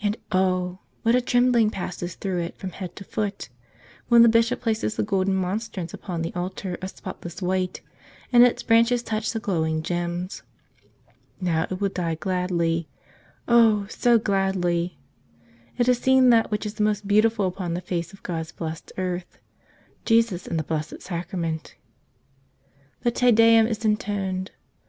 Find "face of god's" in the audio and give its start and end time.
17.80-18.52